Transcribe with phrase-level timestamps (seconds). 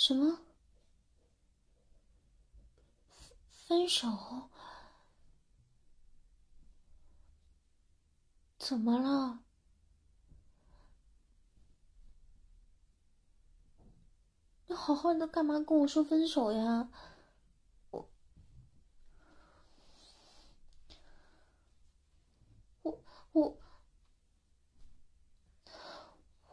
[0.00, 0.38] 什么？
[3.50, 4.48] 分手？
[8.58, 9.40] 怎么了？
[14.68, 16.88] 你好好的干嘛跟我说分手呀？
[17.90, 18.08] 我
[22.82, 22.98] 我
[23.32, 23.58] 我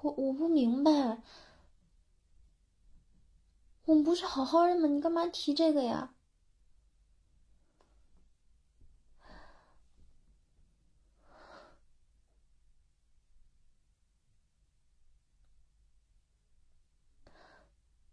[0.00, 1.22] 我我不明白，
[3.86, 4.86] 我们不是好好的吗？
[4.88, 6.10] 你干嘛提这个呀？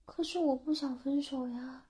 [0.06, 1.86] 可是我不想分手呀。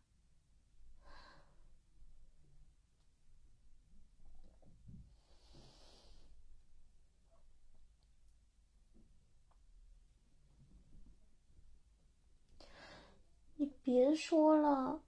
[13.55, 15.01] 你别说了，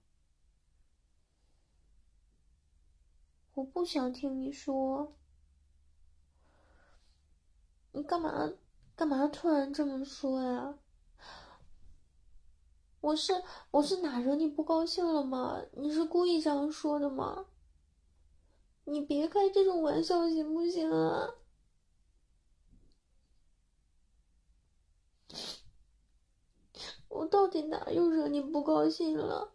[3.54, 5.16] 我不想听你说。
[7.92, 8.52] 你干嘛
[8.94, 10.78] 干嘛突然这么说呀？
[13.00, 13.32] 我是
[13.70, 15.62] 我是哪惹你不高兴了吗？
[15.72, 17.46] 你是故意这样说的吗？
[18.84, 21.36] 你别开这种玩笑行不行啊？
[27.08, 29.52] 我到底哪又惹你不高兴了？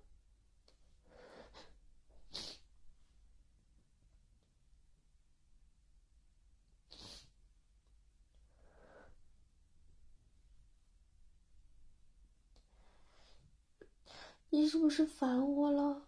[14.49, 16.07] 你是不是烦我了？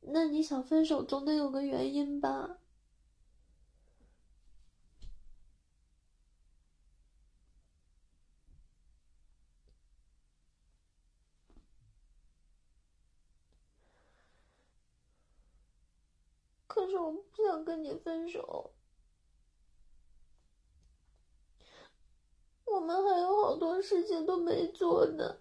[0.00, 2.56] 那你想分手，总得有个原因吧？
[16.72, 18.72] 可是我不想跟你分手。
[22.64, 25.40] 我们还有好多事情都没做呢，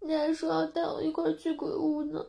[0.00, 2.24] 你还说要带我一块去鬼屋呢，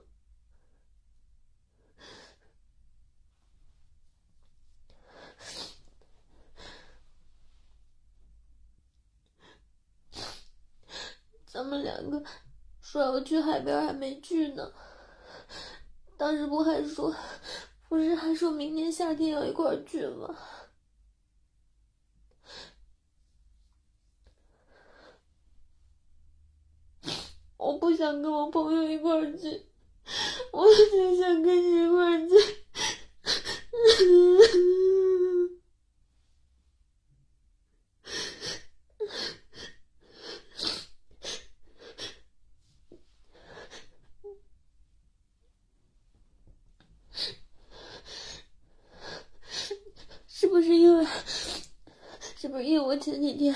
[11.55, 12.21] 咱们两个
[12.81, 14.73] 说要去海边，还没去呢。
[16.17, 17.15] 当时不还说，
[17.87, 20.35] 不是还说明年夏天要一块去吗？
[27.55, 29.65] 我不想跟我朋友一块去，
[30.51, 32.35] 我就想跟你一块去。
[52.37, 53.55] 是不是因为，我前几天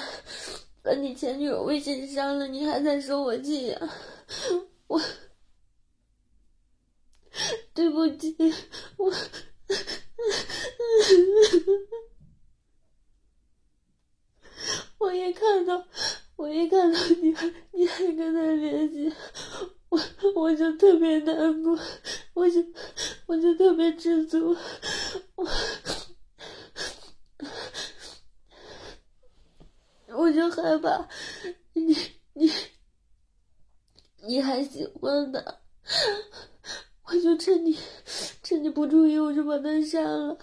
[0.82, 3.80] 把你前女友微信删了，你还在生我气呀？
[4.88, 5.00] 我，
[7.74, 8.36] 对不起，
[8.98, 9.12] 我，
[15.00, 15.86] 我一看到，
[16.36, 17.36] 我一看到你
[17.72, 19.14] 你还跟他联系，
[19.90, 20.00] 我
[20.36, 21.78] 我就特别难过，
[22.34, 22.64] 我就
[23.28, 24.56] 我就特别知足，
[25.36, 25.48] 我。
[30.50, 31.08] 害怕，
[31.74, 31.96] 你
[32.34, 32.52] 你
[34.28, 35.44] 你还喜欢他，
[37.06, 37.78] 我就趁你
[38.44, 40.38] 趁你不注意，我就把他删了。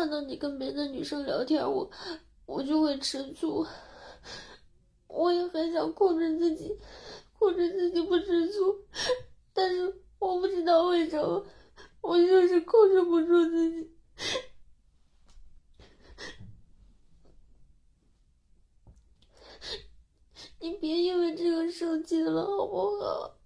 [0.00, 1.90] 看到你跟别的女生聊天我
[2.46, 3.66] 我就会吃醋。
[5.06, 6.74] 我也很想控制自己
[7.38, 8.82] 控制自己不吃醋
[9.52, 11.44] 但是我不知道为什么
[12.00, 13.90] 我就是控制不住自己。
[20.60, 23.39] 你别因为这个生气了好不好？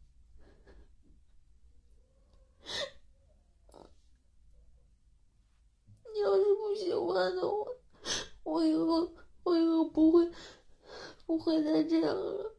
[11.54, 12.54] 会再这样了。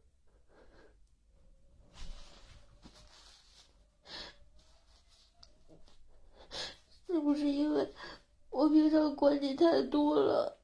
[7.06, 7.92] 是不是因为
[8.50, 10.58] 我平常管你太多了？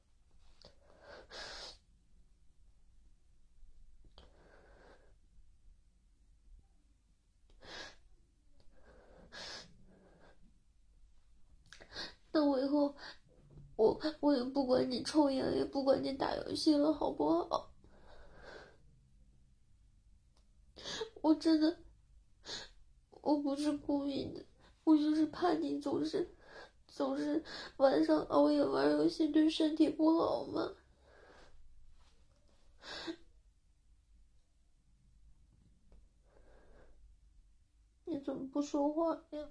[12.35, 12.94] 那我以后，
[13.76, 17.72] 我我也不管你抽烟，也不管你打游戏了，好不好？
[21.23, 21.79] 我真的，
[23.23, 24.45] 我不是故意的，
[24.85, 26.35] 我就是怕你总是，
[26.87, 27.43] 总是
[27.77, 30.75] 晚上熬夜玩游戏，对身体不好嘛。
[38.05, 39.49] 你怎么不说话呀？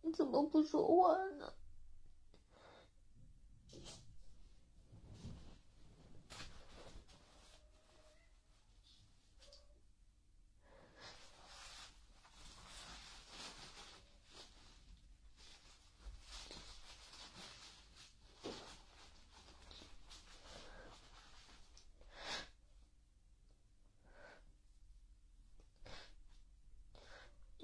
[0.00, 1.52] 你怎么不说话呢？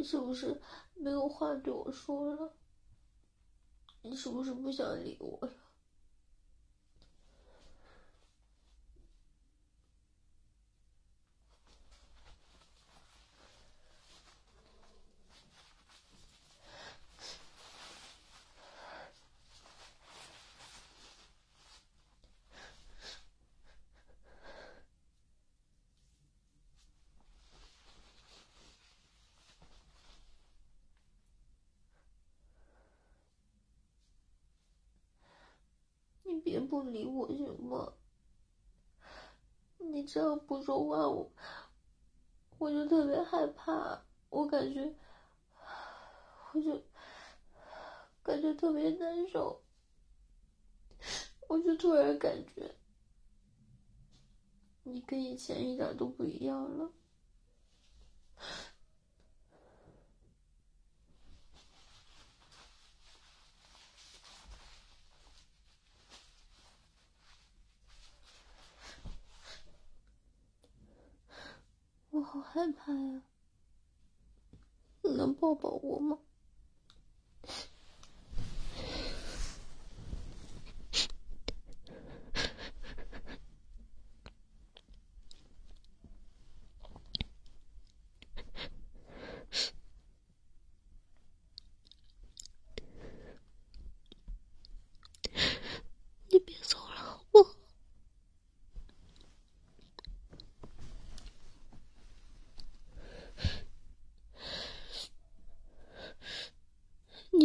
[0.02, 0.60] 你是不是？
[0.96, 2.52] 没有话对我说了，
[4.02, 5.52] 你是不是不想理我了？
[36.24, 37.92] 你别不理我行吗？
[39.78, 41.32] 你这样不说话，我
[42.58, 44.94] 我就特别害怕，我感觉
[46.52, 46.82] 我就
[48.22, 49.62] 感觉特别难受，
[51.48, 52.74] 我就突然感觉
[54.84, 56.92] 你跟以前一点都不一样了。
[72.10, 73.22] 我好害怕呀！
[75.02, 76.18] 你能抱抱我吗？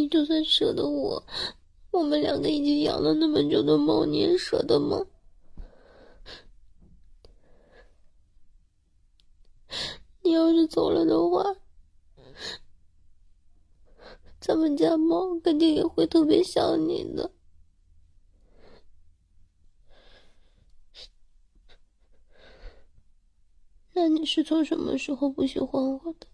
[0.08, 1.22] 就算舍得我，
[1.90, 5.04] 我们两个已经养了那么久的猫，你也舍得吗？
[10.22, 11.42] 你要是走了的话，
[14.40, 17.30] 咱们家猫肯定也会特别想你的。
[23.94, 26.26] 那你是从什么时候不喜欢我的？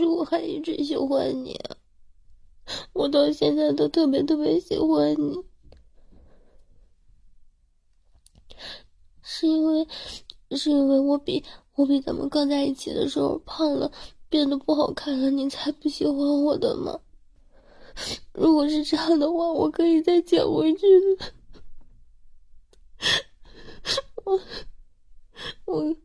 [0.00, 1.60] 是我还一直喜欢你，
[2.94, 5.44] 我到现在都特别特别喜欢你，
[9.20, 9.86] 是因为
[10.56, 13.92] 是因为我比我比咱们刚在一起的时候胖了，
[14.30, 16.98] 变得不好看了，你才不喜欢我的吗？
[18.32, 20.86] 如果是这样的话，我可以再减回去。
[24.24, 24.40] 我
[25.66, 25.96] 我。